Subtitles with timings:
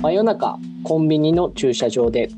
[0.00, 2.28] 真夜中コンビニの駐車場で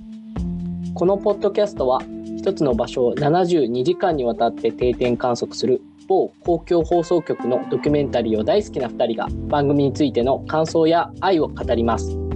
[0.94, 2.00] このポッドキャストは
[2.38, 12.29] 一つの場所を72時間にわたって定点観測する某公共放送局のドキュメンタリーを大好きな2人が番組についての感想や愛を語ります。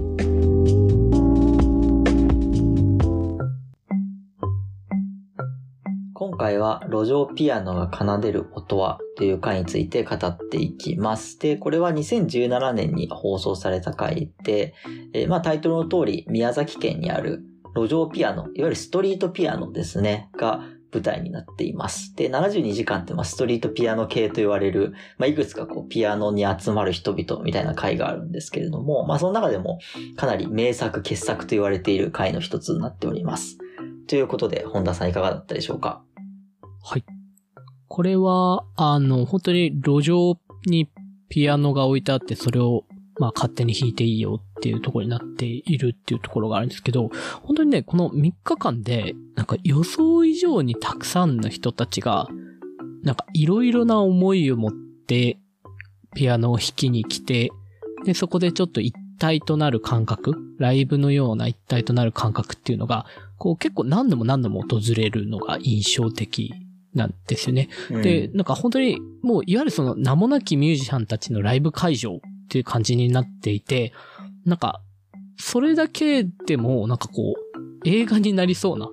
[6.34, 11.38] 今回は路上ピアノが奏でる音はという回について語っていきます。
[11.38, 14.74] で、これは2017年に放送された回で、
[15.12, 17.44] えーまあタイトルの通り宮崎県にある
[17.76, 20.60] 路上ピアノ、いわゆるストリートピアノですね、が
[20.92, 22.16] 舞台になっています。
[22.16, 29.78] で、72時間ってまあストリートピアノ系と言われる、まあいくつかこうピアノに集まる人々みたいな回があるんですけれども、まあその中でも
[30.16, 33.56] かなり名作傑作と言われている回の一つになっております。
[34.08, 36.02] ということで、本田さんいかがだったでしょうか？
[36.86, 37.04] はい。
[37.88, 40.90] これは、あの、本当に路上に
[41.30, 42.84] ピアノが置いてあって、それを、
[43.18, 47.10] まあ、勝手に弾いていいよっていうところになっているっていうところがあるんですけど、
[47.42, 52.28] 本当にね、この3日間で、なんか予想以上にたくさんの人たちが、
[53.02, 55.38] なんかいろいろな思いを持って、
[56.14, 57.50] ピアノを弾きに来て、
[58.04, 63.06] で、そこでちょっと一体となる感覚、ライブのような一体となる感覚っていうのが、
[63.38, 66.54] こう結構何度も何度も訪れるのが印象的
[66.94, 67.68] なんですよね。
[67.90, 73.92] で、なんか本当に、もういわゆるその名もなきミュージシャンたちのライブ会場っていう感じになっていて、
[74.44, 74.80] なんか、
[75.36, 78.88] それだけでも、なんかこう、映画になりそうな、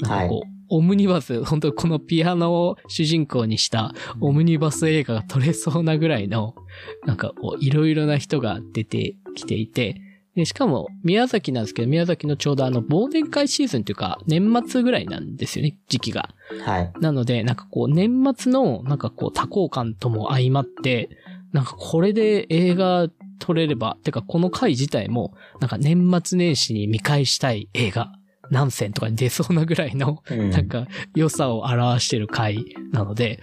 [0.00, 6.54] なんかこう、オムニバス、本当このピアノを主人公にしたオムニバス映画が撮れそうなぐらいの、
[7.06, 10.00] なんかこう、いろいろな人が出てきていて、
[10.36, 16.30] で、しかも、宮崎なんですけど、宮崎のちょうどあの、忘年会シーズンというか、年末ぐらいなんですよね、時期が。
[16.64, 16.92] はい。
[17.00, 21.10] なので、なんかこう、年末の、なんかこう、多幸感とも相まって、
[21.52, 23.08] なんかこれで映画
[23.40, 28.12] 撮れれば、てかこの回自体も、なんか年末年始に見返したい映画、
[28.50, 33.40] 何選とかに出そうなぐらいの、うんなんか良さを表してる回なので、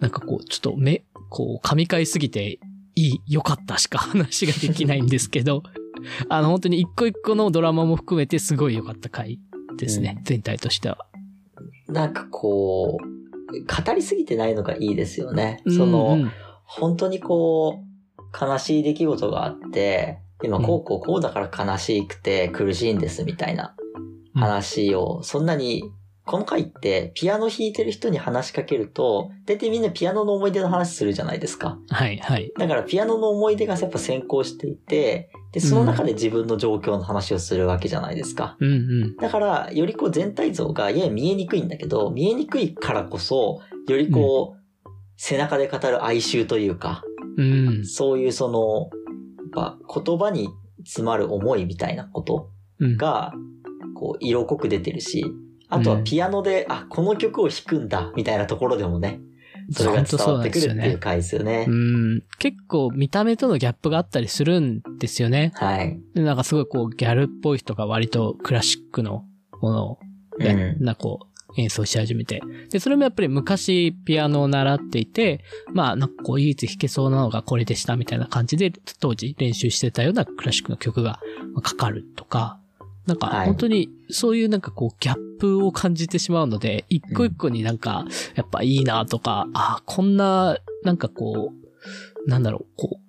[0.00, 2.60] なんかこう、ちょっと目、こう、噛み交いすぎて、
[2.94, 5.62] いい、良かったしか話ができないんですけど、
[6.28, 9.38] あの、本当に一個一個のドラマも含めてすごい良かった回
[9.76, 10.98] ですね、うん全体としては。
[11.88, 13.04] なんかこう、
[13.86, 15.62] 語りすぎてないのがいいですよね。
[15.64, 16.30] うんその、うん
[16.70, 23.74] 本当にこう、悲しい出来事があって、今こうこうこうだから悲しくて苦しいんですみたいな
[24.34, 25.82] 話を、そんなに、
[26.26, 31.78] この回ってピアノ弾いてる人に話しかけると、大体みんなピアノの思い出の話するじゃないですか。
[31.88, 32.52] はい、はい。
[32.58, 38.56] だからピアノの思い出がやっぱ先行していて、で、その中で自分の状況の話をするわけじゃないですか。
[38.60, 38.74] うんう
[39.06, 39.16] ん。
[39.16, 47.02] だから、よりこう全体像がやや見えにくいんだけど、見えにくいからこそ、よりこう、背中で語る哀愁というか、
[47.36, 47.84] うん。
[47.86, 48.90] そういうその、
[49.60, 50.48] やっぱ言葉に
[50.84, 52.96] 詰まる思いみたいなことうん。
[52.96, 53.32] が、
[53.94, 55.24] こう、色濃く出てるし、
[55.70, 59.20] あとはピアノで、あ、この曲を弾くんだ、みたいなところでもね、
[59.70, 61.70] それが伝わってくるっていう回ですよねう。
[61.70, 62.22] ん。
[62.38, 65.52] 結構見た目とのギャップがあったりするんですよね。
[65.56, 66.00] はい。
[66.14, 69.24] でなんかすごいこうギャルっぽい人が割とクラシックの
[69.60, 69.98] ものを、
[70.38, 72.40] やうんなこう演奏し始めて。
[72.70, 81.20] で、それもやっぱり昔ピアノを習っていて、まあなんかこう唯一弾けそうなのがこれでしたみたいな感じで当時練習してたようなクラシックの曲が
[81.54, 82.60] まあかかるとか、
[83.08, 88.04] なんかはい本当にそういうなんかこうギャップを感じてしまうので、一個一個になんか
[88.34, 93.00] やっぱいいなとか、あこんななんかこう、なんだろう、こ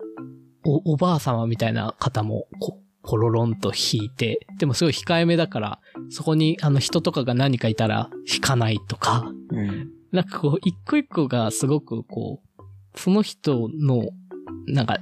[0.64, 5.80] う、お、おばあ様みたいな方も、こう、ポロロンと弾いて、でもすごい控えめだから、
[6.10, 9.90] そこにあの人とかが何かいたら弾かないとか、うん。
[10.12, 12.64] なんかこう、一個一個がすごくこう、
[12.96, 14.10] その人の、
[14.68, 15.00] なんか、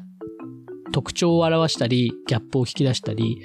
[0.91, 3.41] 特徴を表したり、ギャップを引き出したり、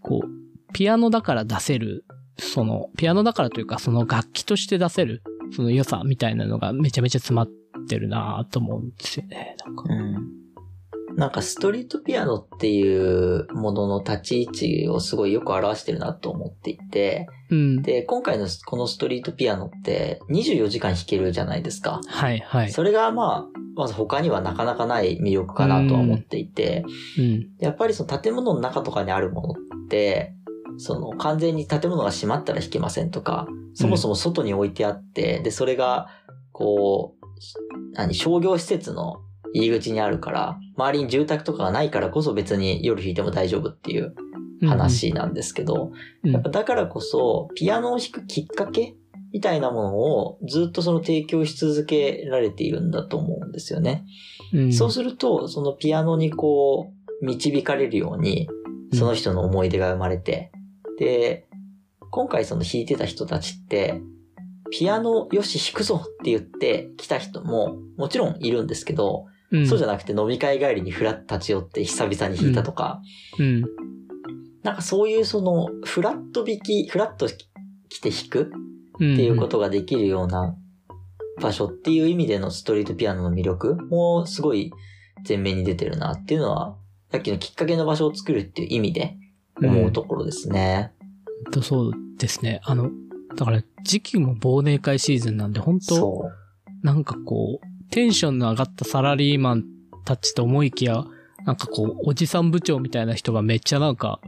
[0.00, 0.43] こう、
[0.74, 2.04] ピアノだから出せる、
[2.38, 5.22] その、ピアノだからというか、その楽器として出せる、
[5.54, 7.48] その良さみたいなのがめちゃめちゃ詰まっ
[7.88, 9.56] てるなと思うんですよね。
[9.64, 9.84] なんか。
[9.88, 10.44] うん。
[11.16, 17.82] なんかストリートピアノっていうものの立ち位置をすごいよく表してるなと思っていて、うん。
[17.82, 22.00] で、今回のこのストリートピアノって24時間弾けるじゃないですか。
[22.04, 22.72] はい、はい。
[22.72, 26.84] それがまあ、まず他にはなかなかない魅力かなとは思っていて、
[27.16, 27.48] うん。
[27.60, 29.50] やっぱりその建物の中とかにあるもの
[29.84, 30.34] って、
[30.78, 36.08] その完全に建物が閉まったら弾けませんとか、そもそも外に置いてあって、で、それが、
[36.52, 37.24] こう、
[37.92, 39.16] 何、商業施設の
[39.52, 44.14] 入り口にあるから、周りに住宅とかがないからこそ別に夜弾いても大丈夫っていう
[44.66, 45.92] 話なんですけど、
[46.24, 46.32] うん。
[46.32, 48.96] やっぱだからこそ、ピアノを弾くきっかけ
[49.32, 54.04] みたいなものをずっとその提供し続けられているんだと思うんですよね。
[54.52, 58.48] うんそうすると、そのピアノにこう、導かれるように、
[58.92, 60.52] その人の思い出が生まれて、
[60.98, 61.46] で、
[62.10, 64.00] 今回その弾いてた人たちって、
[64.70, 69.66] ピアノよし弾くぞって言って来た人ももちろんいるんですけど、うん。
[69.66, 73.00] そうじゃなくて飲み会帰りにフラッと立ち寄って久々に弾いたとか、
[73.38, 73.64] うん。
[74.62, 78.52] なんかそういうそのフラット弾き、フラッと来て弾く
[78.98, 79.14] うん。
[79.14, 80.56] っていうことができるような
[81.40, 84.72] 場所っていう意味でのストリートピアノの魅力もすごい
[85.28, 86.76] 前面に出てるなっていうのは、
[87.10, 89.16] さっきのきっかけの場所を作るっていう意味で
[89.62, 90.92] 思うところですね。
[91.50, 92.60] とそうですね。
[92.64, 92.90] あの、
[93.36, 96.30] だから時期も忘年会シーズンなんで、本当そ
[96.82, 96.86] う。
[96.86, 99.64] なんかこう、テンションの上がったサラリーマン
[100.04, 101.04] たちと思いきや、
[101.44, 104.20] なんかこう、おじさん部長みたいな人がめっちゃなんか、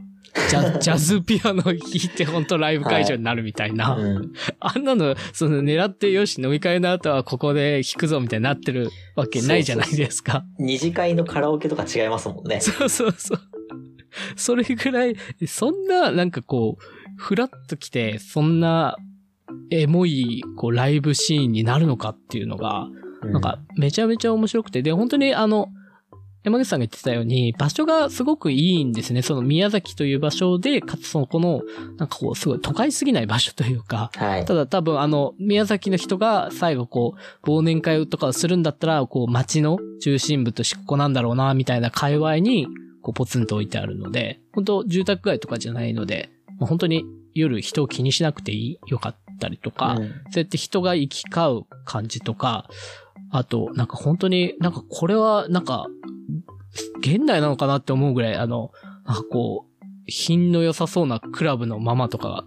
[0.49, 3.95] ジャ ジャズピアノ弾いて本当ライブ会場になるみたいな。
[3.95, 4.31] うん。
[4.59, 10.45] あんなの、その狙ってよし、飲み会の後はここで弾くぞみたいになってるわけないじゃないですか。
[10.59, 12.61] 二次会のカラオケとか違いますもんね。
[12.61, 13.39] そうそうそう。
[14.35, 15.15] それぐらい、
[15.47, 16.83] そんな、なんかこう、
[17.17, 18.97] フラッと来て、そんな、
[19.69, 22.87] エモい、こう、ライブシーンになるのかっていうのが、
[23.23, 25.69] うなんか、めちゃめちゃ面白くて、で、本当にあの、
[26.47, 29.21] 山口さんが言ってたように、場所がすごくいいんですね。
[29.21, 31.61] その宮崎という場所で、かつその、この、
[31.97, 34.45] なんかこう、すごい都会すぎない場所というか、はい。
[34.45, 42.67] ただ多分あの、宮崎の人が最後こう、忘年会とかをするんだったら、こう、街の中心部としてここなんだろうな、みたいな界隈に、
[43.07, 50.07] こう、ポツンと置いてあるので、本当住宅街とかじゃないので、まあ本当に夜人を気にしなくていい、よかったりとか、うん。
[50.07, 52.67] そうやって人が行き交う感じとか、
[53.31, 55.87] あと、なんか本当に、なんかこれは、なんか、
[56.99, 58.71] 現代なのかなって思うぐらい、あの、
[59.05, 62.45] なんかこう、品の良さそうなクラブのママとか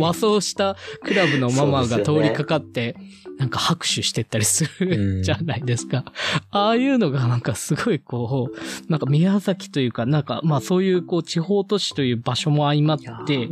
[0.00, 2.96] 和装したクラブのママが通りかかって、
[3.38, 6.04] なんか拍手してったりすうるん じゃないですか。
[6.50, 13.48] ああいうのがなんかすごいこう、なんか宮崎というか、なんかまあそういうこう地方都市という場所も相まって、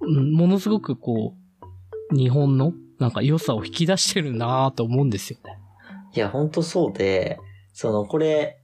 [0.00, 1.34] ものすごくこ
[2.12, 5.58] う、日本のなんか良さを引き出してるなぁと思うんですよね。
[6.14, 7.38] いや、ほんとそうで、
[7.72, 8.59] その、これ、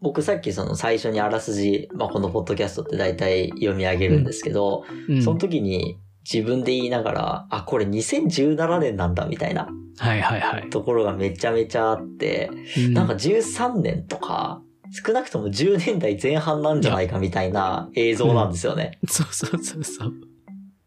[0.00, 5.22] 僕さっきその最初にあらすじ、まあ、このポッドキャストって大体読み上げるんですけど、うん。
[5.22, 5.98] その時に
[6.30, 9.68] 自分で言いながら、あ、これ2017年なんだみたいな
[9.98, 10.70] はいはいはい。
[10.70, 12.50] ところがめちゃめちゃあって、
[12.88, 14.62] うなんか13年とか、
[14.92, 18.98] 少なくとも10年代前半なんじゃないかみたいな映像なんですよね。
[19.08, 20.12] そうそうそうそう。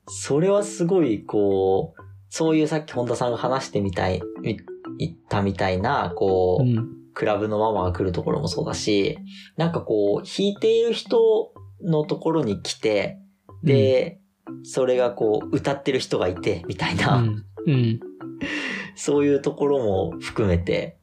[0.07, 4.57] それはすごい、こう、そういうさっき本田さんが話してみたい、み
[4.97, 6.99] 言ったみたいな、こう、うん。
[7.19, 9.19] クラブのママが来るところもそうだし、
[9.57, 11.51] なんかこう、弾いている人
[11.83, 13.19] のところに来て、
[13.62, 14.21] で、
[14.63, 17.45] それがこう、歌ってる人がいて、みたいな、うん。
[17.68, 18.00] うん。
[18.95, 20.98] そういうところも含めて、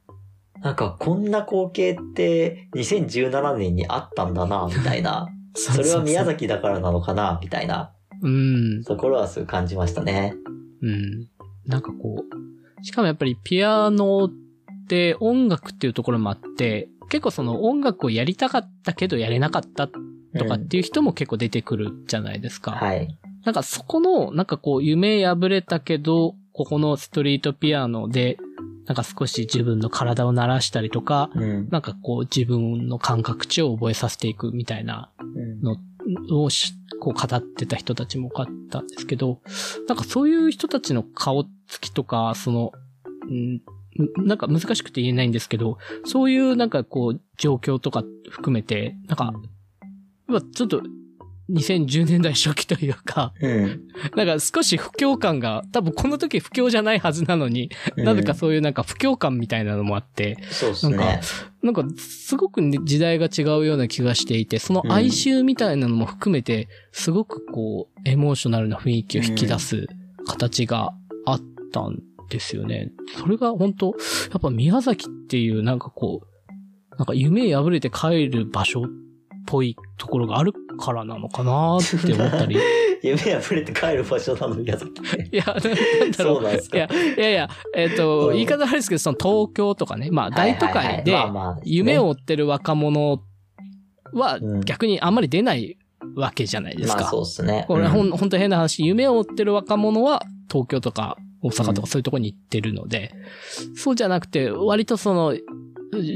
[0.63, 5.27] なんかこんな光景って2017年にあったんだな、みたいな。
[5.53, 7.93] それは宮崎だからなのかな、みたいな
[8.23, 8.83] うん。
[8.85, 10.33] ところはすごい感じましたね。
[10.81, 11.27] うん。
[11.67, 12.23] なんかこ
[12.81, 14.31] う、しかもやっぱりピアノ
[14.87, 22.71] って音楽っていうところもあって、結構その音楽をやりたかったけどやれなかったとかっていう人も結構出てくるじゃないですか。
[22.71, 23.07] はい。
[23.43, 28.37] なんかそこの、なんかこう夢破れたけど、ここのストリートピアノで、
[28.85, 31.69] なんか少し自分の体を鳴らしたりとか、うん。
[31.69, 39.41] なんかこう自分の感覚値を覚えさせていくみたいなうんのをしこう語ってた人たちも多かったんですけど、
[39.87, 42.71] なんかそういう人たちの顔つきとか、その、
[43.29, 43.61] ん
[44.17, 49.33] なんか難しくて言えないんですけど、そういうなんかこう状況とか含めて、なんか、
[50.27, 50.81] まあちょっと
[51.49, 53.81] 2010年代初期というか、うん。
[54.15, 61.21] なんか少し不況感が、多分この時不況じゃないはずなのに、なぜかそういうなんか不況感みたいなのもあって、そうですなんね。
[61.63, 69.87] なんか、すごくね時代が違うような気がしていて、その哀愁みたいなのも含めて、すごくこう、エモーショナルな雰囲気を引き出す
[70.27, 70.91] 形が
[71.25, 71.99] あったん
[72.29, 72.91] ですよね。
[73.17, 73.93] それが本当や
[74.37, 78.85] っぱ宮崎っていうなんかこう、なんか夢破れて帰る場所っ
[79.45, 82.57] ぽいところがあるからなのかなって思ったり。
[83.03, 84.89] 夢破れて帰る場所なの、宮崎。
[85.31, 86.13] いや、ななんだろう。
[86.13, 91.15] そうなんですかいや、いやいや、えっ、と、うん言い方悪いですけど、その東京とかね、まあ大都会で
[91.63, 93.21] 夢を追ってる若者
[94.13, 95.77] はうん逆にあんまり出ない
[96.15, 97.01] わけじゃないですか。
[97.01, 97.65] まあそうですね。
[97.67, 103.13] これほうんん、本当変な話、夢を追ってる若者は東京とか大阪とかそういうところに行ってるので、
[103.75, 105.35] そうじゃなくて、割とその、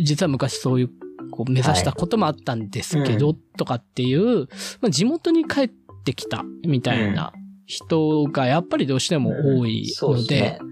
[0.04, 0.90] 実は昔そういう、
[1.32, 4.48] こう目指したこともあったんですけど、はとかっていう、
[4.82, 5.72] まあ、地元に帰っ
[6.04, 7.32] てきたみたいな
[7.66, 10.60] 人がやっぱりどうしても多いそうので。
[10.62, 10.66] う。
[10.66, 10.72] う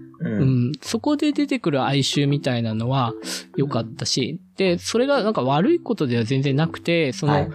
[0.68, 3.14] ん、そこで出てくる哀愁みたいなのは
[3.56, 7.48] 良かったし、で、それがなんか悪いことでは全然なくて、その、はい。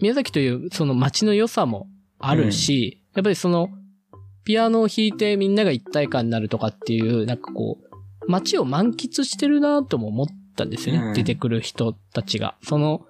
[0.00, 1.88] 宮崎というその街の良さも
[2.20, 3.68] あるし、やっぱりその、
[4.48, 10.26] ピアノを弾いてみんなが一体感になるとかっていう、なんかこう、街を満喫してるなとも思っ
[10.56, 11.08] たんですよね。
[11.08, 12.56] うん出てくる人たちが。
[12.62, 13.04] その、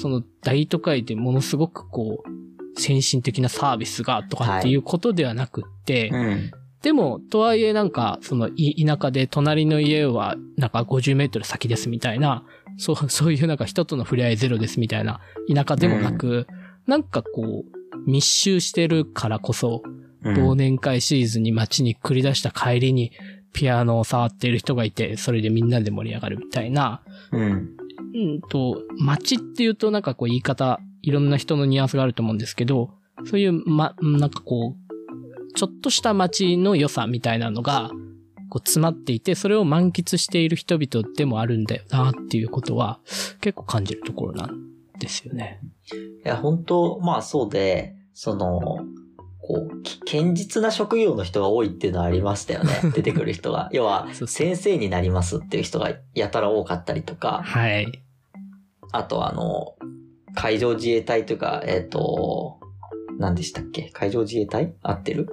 [0.00, 6.50] その大都会でものすごくこう、先進的なサービスがとかっていうことではなくって、うん。
[6.80, 12.42] でも、とはいえなんか、その、い田舎で隣の家は、なんか50メートル先ですみたいな、
[12.78, 15.20] そう、 そういうなんか人との触れ合いゼロですみたいな
[15.54, 16.46] 田舎でもなく、
[16.86, 23.12] なんかこう、密集してるからこそ、うん忘年会シーズンに街に繰り出した帰りに、
[23.52, 27.76] ピアノを触っている人がいて、それでみんなで盛り上がるみたいな、うん。
[28.14, 32.90] うんと、街っていうとなんかこう言い方、いろんな人のニュアンスがあると思うんですけど、
[33.24, 37.90] そういう、ま、なんかこう、ちょっとした街の良さみたいなのが、
[38.48, 43.00] こう詰まっていて、それを満喫している人々でもあるんだよなっていうことは、
[43.40, 44.58] 結構感じるところなん
[44.98, 45.60] ですよね。
[46.24, 48.84] いや、本当まあそうで、その、
[49.42, 52.70] こう、き堅実な職業の人が多いっていうのはありましたよね。
[52.94, 53.68] 出てくる人が。
[53.72, 58.02] 要は、先生になりますっていう人がやたら多かったりとか、はい。
[58.92, 59.74] あとあの、
[60.34, 62.58] 海上自衛隊というか、えっ、と、
[63.18, 63.90] 何でしたっけ？
[63.92, 64.74] 海上自衛隊？
[64.82, 65.28] 合ってる？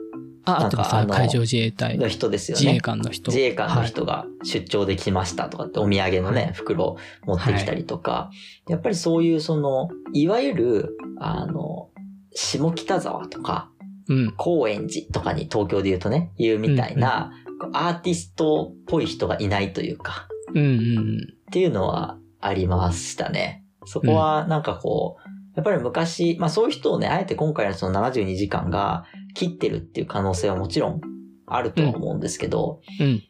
[0.45, 2.63] あ、あとはなんかあの海上自衛隊、の人ですよね。
[2.63, 3.31] 自衛官の人。
[3.31, 6.53] 自衛官の人が出張で来ましたとかってお土産のね、はい。
[6.53, 8.31] 袋持ってきたりとか、
[8.67, 11.89] やっぱりそういうその、いわゆる、あの、
[12.33, 13.69] 下北沢とか、
[14.09, 14.33] うん。
[14.37, 23.63] 高円寺とかに東京で言うとね、言うみたいな、こうアーティストっぽい人がいないというか、うんうんっていうのはありましたね。
[23.85, 31.01] そこはなんかこう、やっぱり昔、まあそういう人をね、あえて今回のその72時間が切ってるっていう可能性はもちろん
[31.45, 33.07] あるとは思うんですけど、うん。
[33.07, 33.23] うん。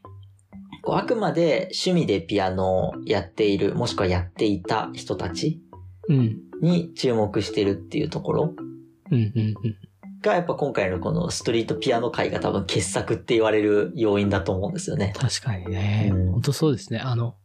[0.84, 5.62] こうあくまで趣味でピアノをやっている、もしくはやっていた人たち
[6.10, 6.38] うん。
[6.62, 8.54] に注目してるっていうところ
[9.12, 9.16] うん。
[9.16, 9.56] うん。
[9.64, 9.76] うん。
[10.22, 15.14] が、やっぱ今回のこのストリートピアノ界が多分傑作って言われる要因だと思うんですよね。
[15.18, 16.10] 確かにね。
[16.14, 17.00] うん本当そうですね。
[17.00, 17.36] あの、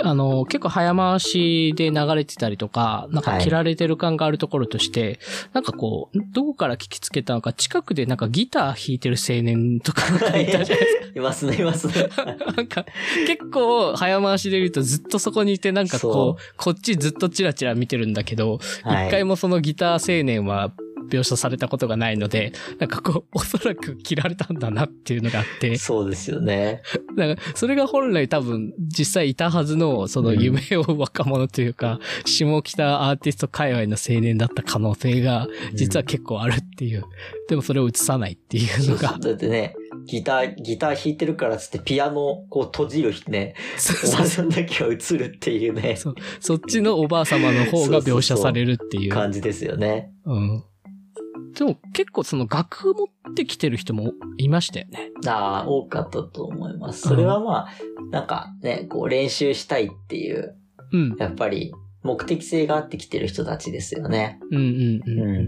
[0.00, 5.18] あの、結構早回しで流れてたりとか、なんかはい切られてる感があるところとして、
[5.52, 12.08] なんかこう、どこから聞きつけたのか、近くでなんかギター弾いてる青年とか がいたじゃないですいますね、いますね。
[12.08, 12.24] か。
[12.56, 12.86] なんか、
[13.26, 20.72] 結構早回しで言うとずっとそこにいて、なんかそこう、こっちずっとチラチラ見てるんだけど、一、はい回もそのギター青年は
[21.12, 26.82] 描写されたことがないので、なんかこう、おそらく切られたんだなっていうのがあって、そうですよね。
[27.16, 37.04] だから、それが本来多分、実際いたはずの、その夢を若者というか、下北アーティスト界隈の青年だった可能性が、実は結構あるっていう。
[37.48, 39.18] でもそれを映さないっていうのが。
[39.18, 39.74] だってね、
[40.06, 49.12] ギター、ギター弾いてるからっつってピアノをこう閉じるね、そうおばそうさんだけが映るっていうね、そうそっちのおばあ様の方が描写されるっていう。
[49.12, 50.10] 感じですよね。
[50.24, 50.64] うん。
[51.54, 55.10] でも結構その楽譜持ってきてる人もいましたよね。
[55.26, 57.08] ああ、多かったと思います。
[57.08, 57.68] それはまあ、
[58.10, 60.56] なんかね、こう練習したいっていう、
[60.92, 61.16] うん。
[61.18, 64.38] やっぱり目的性があってきてる人たちですよね。
[64.50, 65.20] うんうんうん。
[65.20, 65.46] うん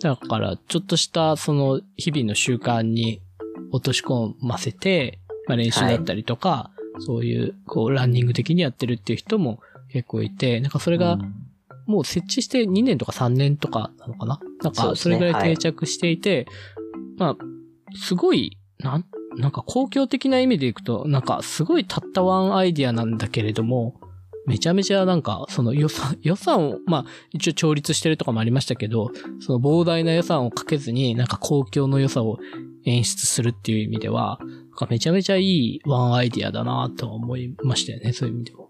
[0.00, 3.20] だから、ちょっとした、その、日々の習慣に
[3.70, 6.70] 落とし込ませて、まあ、練習だったりとか、
[7.00, 9.60] そういう、こう、ランニング的にやってるっていう人も
[9.92, 11.18] 結構いて、なんかそれが、
[11.90, 14.40] もう設置して2年とか3年とかなのかな？
[14.62, 16.46] なんか、それぐらい定着していて、
[17.18, 17.36] まあ、
[17.96, 19.04] すごい、なん、
[19.36, 24.00] なんか公共的な意味でいくと、なんかすごいたったワンアイディアなんだけれども、
[24.46, 32.38] めちゃめちゃなんか、その予算、 予算を、まあ、一応調律してるとかもありましたけど、その膨大な予算をかけずに、なんか公共の良さを
[32.84, 38.69] 演出するっていう意味では、なんかめちゃめちゃいいワンアイディアだなとは思いましたよね、そういう意味でも。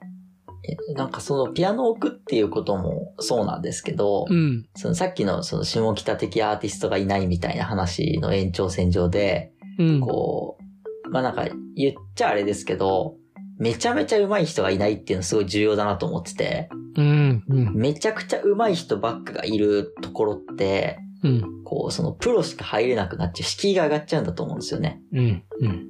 [0.62, 4.66] えなんかそのピアノを置くっていうこともそうなんですけど、うん。
[4.76, 10.00] そのさっきのその下北的アーティストがいないみたいな話の延長線上で、うん。
[10.00, 10.58] こ
[11.06, 13.16] う、まあなんか言っちゃあれですけど、
[13.58, 17.44] めちゃめちゃ上手い人がいないっていうのすごい重要だなと思ってて、うん。
[17.48, 17.74] うん。
[17.74, 21.64] めちゃくちゃ上手い人ばっかがいるところって、うん。
[21.64, 25.02] こう、そのプロしか入れなくなっちゃう、敷居が上がっちゃうんだと思うんですよね。
[25.12, 25.44] うん。
[25.60, 25.86] うん。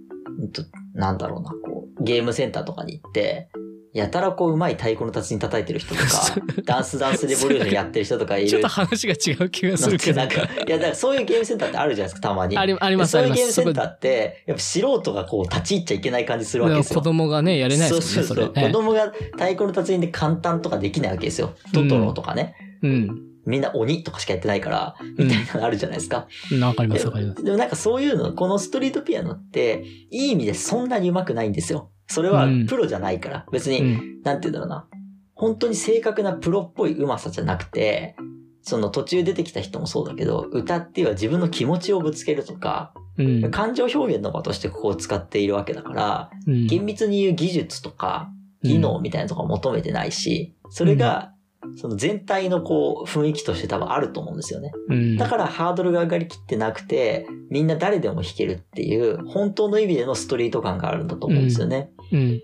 [0.95, 3.51] なんだろうな、こう、ゲームセンターとかに行って、
[3.93, 6.07] やたらこう、上手い太鼓の達人叩いてる人とか、
[6.65, 8.49] ダンスダンスレボリューションやってる人とかいる。
[8.49, 10.21] ちょっと話が違う気がするけど。
[10.21, 12.57] なんか、いや、だからそういうゲームセンターってあるじゃないですか、たまに。
[12.57, 17.01] ありありますそういうゲームセンターって、やっぱ素人がこう、立ち入っちゃいけない感じするわけですよ。
[17.01, 18.65] 子供がね、やれないですもんね、そそうそうそう。
[18.67, 21.55] 子供が太鼓の達人で簡単とかできないわけですよ。
[21.75, 22.55] トトロとかね。
[22.83, 23.31] うん。
[23.47, 26.29] みんな鬼とかしかやってないから、みたいなのあるじゃないですか。
[26.53, 27.43] うんわかります、わかります。
[27.43, 31.91] でもなんかそういうの、このストリートピアノって、いい意味でそんなに上手くないんですよ。
[32.11, 33.47] それはうんプロじゃないから。
[33.53, 34.23] 別に、うん。
[34.23, 34.87] なんて言うんだろうな。
[35.35, 38.17] 本当に正確なプロっぽい上手さじゃなくて、
[38.63, 43.51] その途中出てきた人もそうだけど、歌っていうのは自分の気持ちをぶつけるとか、うん。
[43.53, 48.29] 感情表現の場としてここを使っているわけだから、うん厳密に言う技術とか、
[48.63, 51.33] 技能みたいなところは求めてないし、それが、
[51.77, 54.73] その全体のこう、雰囲気として多分あると思うんですよね。
[54.89, 55.17] うん。
[55.17, 61.91] だからハードルが上がりきってなくて、みんな誰でも弾けるっていう、本当の意味でのストリート感があるんだと思うんですよね。
[62.13, 62.43] うん。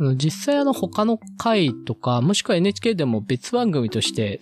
[0.00, 4.40] あの実際あの他の回とか、もしくは NHK でも別番組として、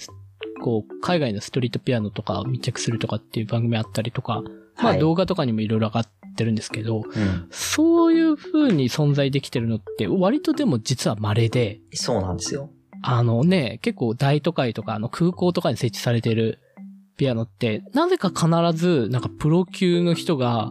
[0.63, 4.43] こう、海外のストリートピアノとかを密着するとかっていう番組あったりとか、
[4.77, 6.07] まはいあ動画とかにもいろいろ上がっ
[6.37, 7.47] てるんですけど、うん。
[7.51, 12.71] そういう風に存在できてるのって割とでも実は稀で、そうなんですよ。
[13.03, 16.61] あのね、結構大都会とかあの空港とかに設置されてる
[17.17, 20.71] ピアノって、なぜか必ずなんかプロ級の人が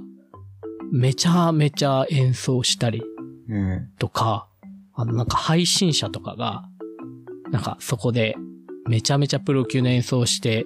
[0.92, 3.04] めちゃめちゃ演奏したり
[3.50, 3.90] うん。
[4.00, 4.48] とか、
[4.94, 6.64] あのなんか配信者とかが、
[7.52, 8.36] なんかそこで
[8.88, 10.66] めちゃめちゃプロ級の演奏をして、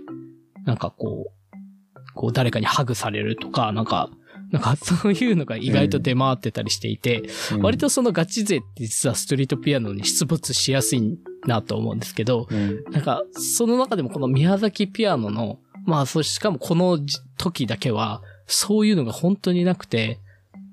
[0.66, 4.10] なんかこう、こう誰かにハグされるとか、なんか、
[4.56, 12.84] なんかそういうのが意外と出回ってたりしていて、うん割、とそのガチ勢って実はストリートピアノに出没しやすいなと思うんですけど、うん。
[12.92, 20.20] なんかその中でもこの宮崎ピアノの、まあそしかもこのじ時だけは、そういうのが本当になくて、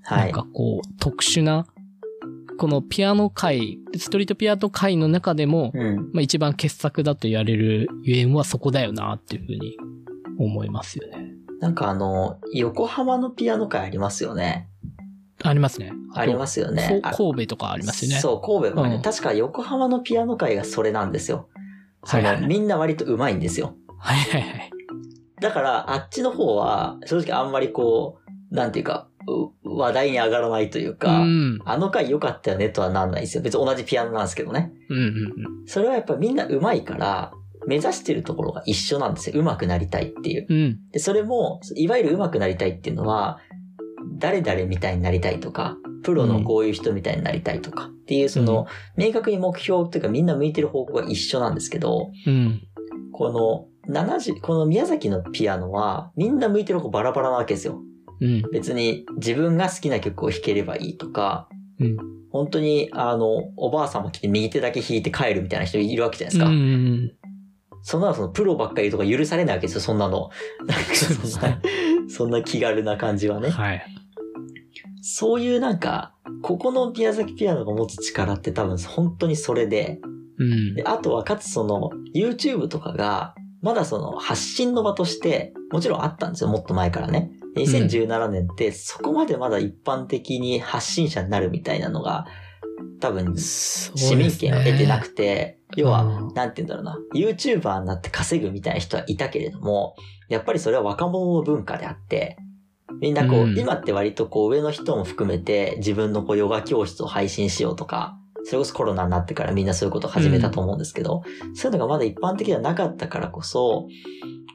[0.04, 0.46] はいなんか。
[0.52, 1.66] こう、特殊な、
[2.58, 5.96] このピアノ界、ストリートピアノ界の中でも、うん。
[6.12, 9.76] まあ一番傑作だと言われるゆえんはそこだよなっていうふうに
[10.38, 11.21] 思いますよね。
[11.62, 14.68] なんかあの、横浜のピアノ会ありますよね。
[15.44, 15.92] ありますね。
[16.12, 16.98] ありますすよね。
[17.04, 18.18] あ神戸とかありますよね。
[18.18, 21.48] そう、神戸もね、うん確か横浜のピアノ会がそれなんですよ。
[22.04, 23.76] その、はいはいみんな割と上手いんですよ。
[23.96, 24.70] はいはいはい。
[25.40, 28.18] だから、あっちの方は、正直あんまりこ
[28.50, 31.60] う、なんていうか、う話題に上がらないというか、うん。
[31.64, 33.42] あの回良かったよねとはなんないですよ。
[33.44, 34.72] 別に同じピアノなんですけどね。
[34.90, 35.12] うんうん
[35.66, 37.32] それはやっぱみんな上手いから、
[37.66, 39.40] 目指してるところが一緒なんですよ。
[39.42, 40.46] 上手くなりたいっていう。
[40.48, 40.56] うん。
[40.56, 40.90] うん。
[40.90, 43.38] で、それも、いわゆる上手くなりたいっていうのは、
[44.18, 52.60] 誰々みたいになりたいとか、プロのこういう人みたいになりたいとかっていう、その、明確に目標というかみんな向いてる方向が一緒なんですけど、うん。
[53.12, 57.80] この70、この宮崎のピアノは、みんな向いてる方バラバラなわけですよ。
[58.20, 58.42] うん。
[58.52, 61.96] 別に自分が好きな曲を弾ければいいとか、うん。
[62.30, 66.50] 本当に、あの、おばあさんも来て右手だけ弾いて帰るみたいな人いるわけじゃないですか。
[66.50, 67.12] うん。
[67.82, 70.30] そんなのそのプロばっかりとか許されないわけですよ、そんなの。
[70.94, 71.60] そんな、
[72.08, 73.50] そんな気軽な感じはね。
[73.50, 73.84] はい。
[75.00, 80.00] そういうなんか、ここの宮崎ピアノが持つ力って多分本当にそれで、
[80.38, 80.84] うんで。
[80.84, 87.32] あとはかつその YouTube とかが、まだその発信の場として、もちろんあったんですよ、もっと前からね。
[87.54, 92.26] で2017年ってそこまでまだ一般的に発信者になるみたいなのが、
[93.00, 96.34] 多分市民権を得てなくて、要は、うん。
[96.34, 99.94] なんて言うんだろうな、YouTuber になって稼ぐみたいな人はいたけれども、
[100.28, 102.36] やっぱりそれは若者の文化であって、
[103.00, 103.58] みんなこう、うん。
[103.58, 111.22] 今って割とこう上の人も含めて自分のこうヨガ教室を配信しようとか、それこそコロナになってからみんなそういうことを始めたと思うんですけど、
[111.54, 113.88] そういうのがまだ一般的ではなかったからこそ、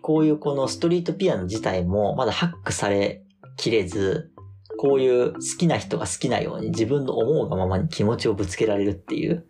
[0.01, 3.23] こういうこのストリートピアノ自体もまだハックされ
[3.57, 4.31] きれず、
[4.77, 9.45] こういう好きな人が好きなように自分の思うがままに気持ちをぶつけられるっていう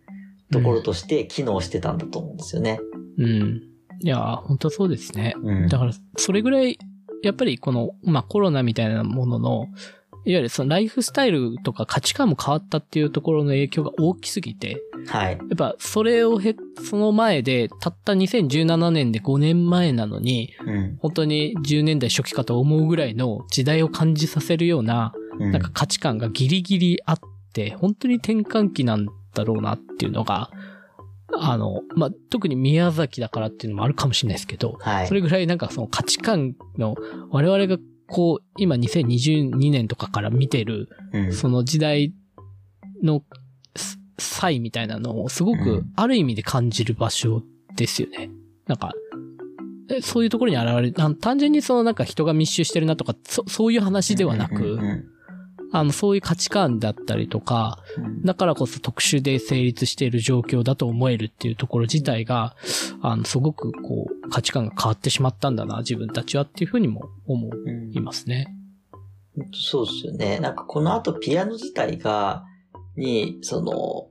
[0.50, 2.80] ところとして機能してたんだと思うんですよね。
[3.18, 3.62] うん。
[4.00, 5.34] いや、本当そうですね。
[5.42, 5.68] うん。
[5.68, 6.78] だから、それぐらい、
[7.22, 9.68] やっぱりこの、まあコロナみたいなものの、
[10.24, 15.32] いわゆるそのライフスタイルとか価値観も変わったっていうところの影響が大きすぎて、はい。
[15.32, 20.96] やっぱそれをへ、その前で、たった2017年で5年前なのに、うん。
[21.00, 27.18] 本当に10年代初期かと思うぐらいの時代を感じさせるような、うんなんか価値観がギリギリあっ
[27.52, 29.06] て、本当に転換期なん
[29.38, 30.50] だろうなっていうのが、
[31.32, 35.06] あの、まあ、特に宮崎だからっていうのもあるかもしれないですけど、はい。
[35.06, 36.96] それぐらいなんかその価値観の、
[37.30, 42.12] 我々がこう、今2022年とかから見てる、うんその時代
[43.02, 43.22] の
[43.76, 47.42] す際みたいなのをすごうくんある意味で感じる場所
[47.76, 48.30] ですよね。
[48.66, 48.92] なんか、
[49.90, 55.04] えそういうところに現れる、単純にそのなんか人が密集してるなとか、そそういう話ではなく、うんうん
[55.72, 62.56] あの、そういう価値観だったりとか、うんだからこそ特殊で成立している状況だと思えるっていうところ自体が、
[63.02, 68.54] あの、すごくこう、価値観が変わってしまったんだな、自分たちはっていうふうにも思うんいますね。
[69.52, 70.40] そうですよね。
[70.40, 72.44] なんかこの後ピアノ自体が、
[72.96, 74.08] に、その、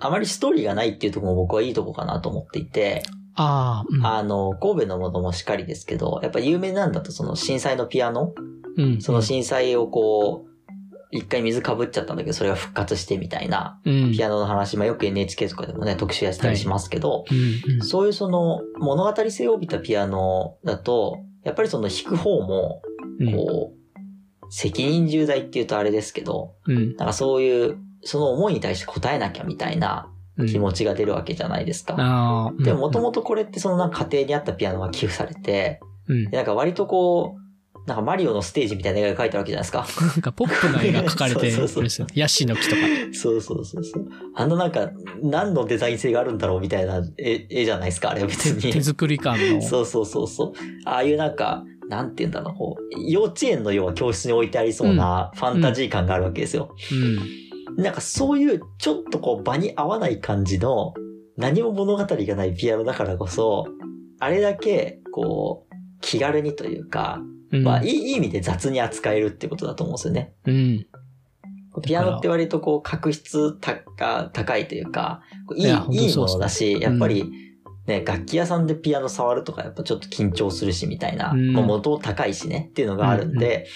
[0.00, 3.02] あまりストーリーがないっていうところも僕はいいとこかなと思っていて、
[3.36, 8.34] ああ、うんあの、神戸のものもしっかりですけど、やっぱ有名なんだとその震災のピアノ？
[8.76, 9.00] うん。
[9.00, 10.53] その震災をこう、
[11.14, 14.12] 一回水かぶっちゃったんだけど、それが復活してみたいな、うん。
[14.12, 17.24] ピアノの話、まあよく NHK とかでもね、特集やってたりしますけど、
[17.82, 22.82] そういうその物語性を帯びたピアノだと、やっぱりその弾く方も、
[23.20, 23.32] うん。
[23.32, 26.96] こう、責任重大って言うとあれですけど、うん。
[26.96, 30.46] なんかそういう、その思いに対して応えなきゃみたいなうん。
[30.48, 32.52] 気持ちが出るわけじゃないですか。
[32.58, 35.78] でももともとこれってそのなんか家庭にあったピアノが寄付されて、
[36.32, 37.43] なんか割とこう、
[37.86, 39.86] なんかマリオのステージみたいな絵が描いてあるわけじゃないですか。
[40.06, 42.06] なんかポップな絵が描かれて そうそうそうるんですよ。
[42.14, 42.82] ヤシの木とか。
[43.12, 44.06] そうそうそうそう。
[44.34, 44.90] あのなんか、
[45.22, 48.72] 何のデザイン性があるんだろうみたいな絵絵じゃないですか、あれは別に。
[48.72, 49.60] 手作り感の。
[49.60, 50.52] そうそうそうそう。
[50.86, 56.74] ああいうなんか、なんて言うんだろう、こう、幼稚園のような教室に置いてありそうなファンタジー感があるわけですよ。
[56.92, 57.82] うん。
[57.82, 60.94] なんかそういうちょっとこう場に合わない感じの
[61.36, 63.66] 何も物語がないピアノだからこそ、
[64.20, 67.34] あれだけこう気軽にというか、うん。
[67.62, 70.32] まあいいいい意味で雑に扱えるってことだと思うんですよね。
[70.46, 70.86] うん。
[71.82, 75.22] ピアノって割とこう確質たが高いというか、
[75.56, 77.30] いいいいものだし、やっぱり
[77.86, 83.66] ね、楽器屋さんでピアノ触るとかやっぱちょっと緊張するしみたいな、うんまあ元高いしねっていうのがあるんで、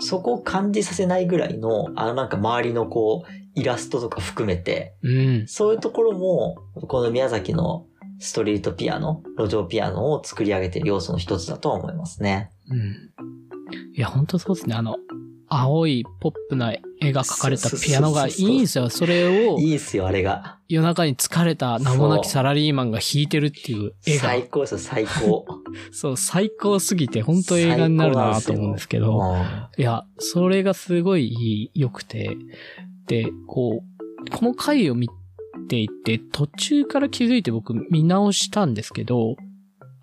[0.00, 5.46] そこを感じさせないぐらいの、あのなんか周りのこう、イラストとか含めて、うん。
[5.46, 6.56] そういうところも、
[6.88, 7.86] この宮崎の
[8.22, 12.52] ストリートピアノ、路上ピアノを作り上げてる要素の一つだとは思いますね。
[12.70, 13.10] うん。
[13.94, 14.76] いや、本当そうですね。
[14.76, 14.96] あの、
[15.48, 18.90] 青いポップな絵が描かれたピアノがいいんですよ。
[18.90, 20.60] それをいいっすよ、あれが。
[20.68, 25.44] 夜中に疲れた名もなきサラリーマンが弾いてるっていう絵が、最高ですよ、最高。
[25.90, 29.36] そう、最高すぎて本当映画になるなと思うんですけど、うん
[29.76, 32.36] いや、それがすごい良くて、
[33.08, 35.08] で、こう、この回を見
[35.68, 39.36] ていて、途中から気づいて僕見直したんですけど、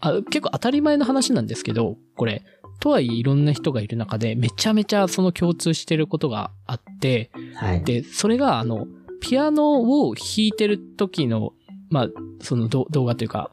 [0.02, 2.44] あ結構当たり前の話なんですけど、これ、
[2.80, 7.84] とはいえいろんな人がいる中で、めちゃめちゃその共通してることがあって、はい。
[7.84, 8.88] で、それが、あの、
[9.22, 11.54] ピアノを弾いてる時の、
[11.90, 12.08] まあ、
[12.42, 13.52] その動動画というか、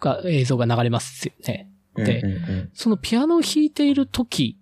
[0.00, 1.68] が映像が流れますよね。
[1.96, 4.56] でうんうんうんそのピアノを弾いている時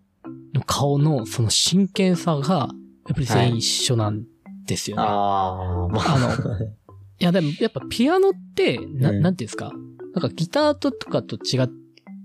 [0.55, 2.71] の顔のその真剣さが、
[3.09, 4.25] やっぱり全員一緒なん
[4.65, 5.03] ですよね。
[5.03, 6.29] ああ、まあ、あの、
[7.19, 9.73] いやでもやっぱピアノって、なうんなんていうんですか？
[10.15, 11.71] なんかギターとかと違う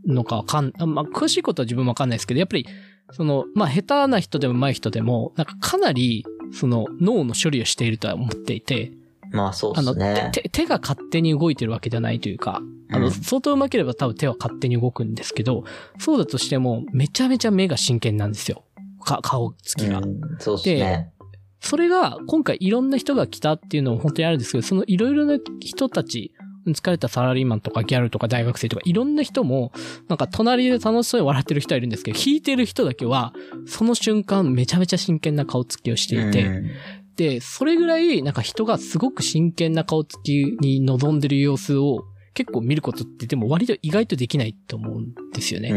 [0.07, 2.65] のかわかん、あまあ詳しいことは自分もわかんないですけど、やっぱり、
[3.11, 8.91] その、まあ下手な人でも上手い人でも、なんかかなり、その脳の処理をしているとは思っていて、
[9.31, 10.29] まあそうあの、ですね。
[10.33, 15.63] 手、手が勝手に動いてるわけじゃないというか、あの、うん相当上手ければ多分手は勝手に動くんですけど、
[15.99, 18.63] そうだとしても、めちゃめちゃ目が真剣なんですよ。
[19.03, 19.99] か、顔つきが。
[19.99, 21.11] うんそうですね。
[21.61, 26.33] それが、今回いろんな人が来たっていうのも本当にあるんですけど、そのいろいろな人たち、
[26.67, 29.71] 疲れたサラリーマンとかギャルとか大学生とかいろんな人も、
[30.07, 33.33] なんか隣で楽しそうに笑ってる人はいるんですけど、弾いてる人だけは、
[33.65, 36.71] その瞬間めちゃめちゃ真剣な顔つきをしていて、うん
[37.15, 45.69] で、それぐらい、なんか人がすごく真剣な顔つきに臨んでる様子を結構見ることってでも割と意外とできないと思うんですよね。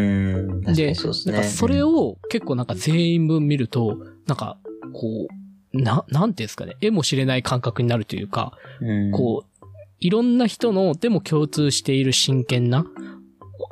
[0.72, 1.32] でにそうで。
[1.32, 4.58] なんかそれを結構なんか全員分見ると、なんか
[4.92, 5.43] こう、
[5.74, 9.66] な、なんていうんですかね、絵も知れない感覚になるというか、うん、こう、
[10.00, 12.86] いろんな人のでも共通している真剣な、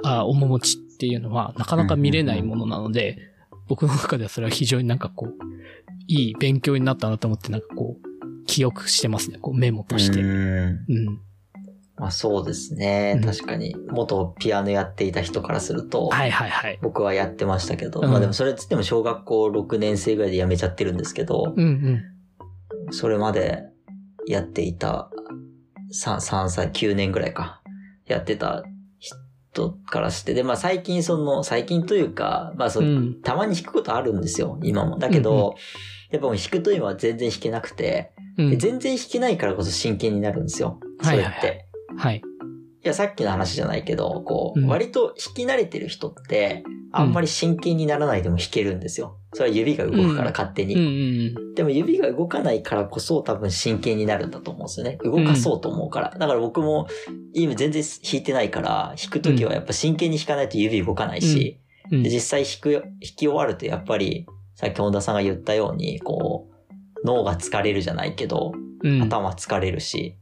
[0.05, 3.19] あ、面持ちっていうのはなかなか見れないものなので、
[3.69, 5.33] 僕の中ではそれは非常になんかこう、
[6.09, 9.39] いい勉強になったなと思ってなんかこう、記憶してますね。
[9.39, 10.21] こうメモとして。
[10.21, 11.21] ううん。
[11.99, 13.15] んまあそうですね。
[13.19, 16.79] うん確かに、元ピアノやっていた人からすると、はいはいはい。
[16.83, 22.93] 僕はやってましたけど、うんまあでもそれっつっても小学校6年生ぐらいで辞めちゃってるんですけど、うんうん。
[22.93, 23.65] それまで
[24.27, 25.11] やっていた
[25.93, 27.63] 3、3歳、9年ぐらいか、
[28.07, 28.65] やってた
[28.99, 33.21] 人からして、で、まあ最近その、最近というか、まあそう、うん。
[33.23, 34.99] たまに弾くことあるんですよ、今も。
[34.99, 35.55] だけど、
[36.11, 40.81] やっぱもう弾くと今は全然弾けなくて、うんで全然弾けないからこそ真剣になるんですよ。
[41.03, 41.23] それって。
[41.23, 41.72] はいいはいはい
[42.03, 42.23] はい。
[42.83, 49.19] や、さっきの話じゃないけど、こう、うん割と弾き慣れてる人って、あんまり真剣にならないでも弾けるんですよ。
[49.33, 51.35] それは指が動くから勝手に。
[51.55, 54.99] でも指が動かないからこそ多分真剣になるんだと思うんですよね。
[55.05, 56.11] 動かそうと思うから。
[56.11, 56.89] だから僕も
[57.33, 61.61] 今全然弾いてないから、弾くときはやっぱ真剣に弾かないと指動かないし、
[61.91, 69.03] 実際弾く、弾き終わるとやっぱり、さっき本田さんが言ったように、こう、脳が疲れるじゃないけど、うん。
[69.03, 70.17] 頭疲れるし、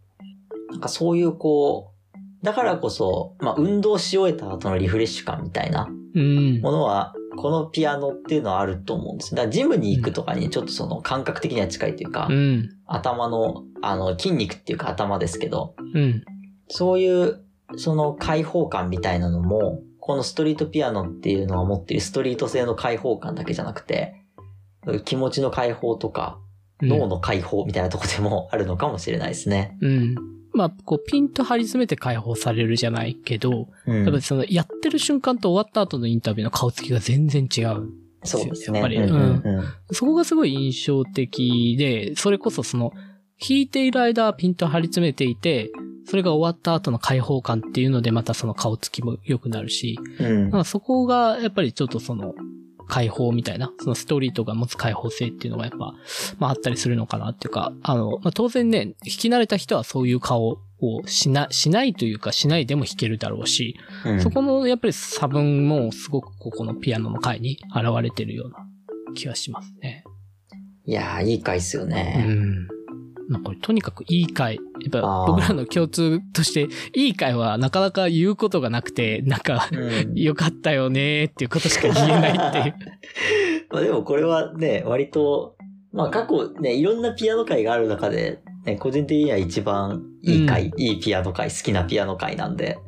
[0.71, 6.61] なんかそういうこう、だからこそ、まあ運動し終えた後のリフレッシュ感みたいなうん。
[6.61, 9.35] ものは、このピアノっていうのはあると思うんです。
[9.35, 12.69] だからジムに行くとかにちょっとその感覚的には近いというか、うん。
[12.87, 16.25] 頭の、あの、筋肉っていうか頭ですけど、うん。
[16.69, 17.45] そういう、
[17.77, 24.15] その開放感みたいなのも、このストリートピアノっていうのは持っているストリート性の開放感だけじゃなくて、
[25.05, 26.39] 気持ちの解放とか、
[26.83, 29.77] 脳の解放みたいなとこでもあるのかもしれないですね。
[29.81, 30.15] うん。
[30.53, 33.97] まあ、こう、ピンと張り詰めて解放されるじゃないけど、うん。
[33.97, 37.89] やっぱりその、やってる瞬間と終わった後のインタビューの顔つきが全然違う。
[38.25, 38.79] そうですね。
[38.79, 38.97] やっぱり。
[38.97, 42.93] うんそこがすごい印象的で、それこそその、
[43.41, 45.71] 弾いている間はピンと張り詰めていて、
[46.05, 50.51] それが終わった後の解放感っていうのでまたその顔つきも良くなるし、うん。
[50.51, 52.35] まあそこがやっぱりちょっとその、
[52.91, 55.95] 解放みたいな、そのストーリーとか持つ解放性っていうのがやっぱ、
[56.39, 60.59] まああったりするのかなっていうか、あの、まあ当然ね、弾き慣れた人はそういう顔を
[61.07, 68.67] しな、しないというかしないでも弾けるだろうし、うんそこのやっぱり差分もすごくここのピアノの回に現れてるような
[69.15, 70.05] 気がしますね。
[70.87, 72.25] いやー、いい回っすようね。
[72.27, 72.67] ん。
[73.29, 74.59] まあこれとにかくいい回。
[74.83, 82.75] やっぱ僕らの共通として、いい回はなかなか言うことがなくて、なんか、うんよかったよねーっていうことしか言えないっていう。
[83.71, 85.57] まあでもこれはね、割と、
[85.93, 92.79] まあ過去ね、いろんなピアノ回がある中で、ね、個人的には一番いい回、いいピアノ回、好きなピアノ回なんで、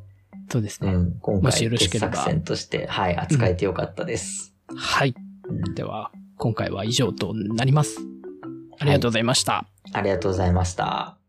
[0.50, 0.92] そうですね。
[0.92, 4.54] うん、今回傑作選として、はい、扱えてよかったです。
[4.76, 5.14] はい。
[5.16, 5.22] うん
[5.74, 7.98] では、今回は以上となります。
[8.78, 9.66] ありがとうございました。
[9.92, 11.21] ありがとうございました。